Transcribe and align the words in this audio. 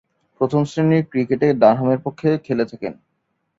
প্রথম-শ্রেণীর 0.41 1.03
ক্রিকেটে 1.11 1.47
ডারহামের 1.53 1.99
পক্ষে 1.99 2.29
খেলে 2.45 2.65
থাকেন। 2.65 2.93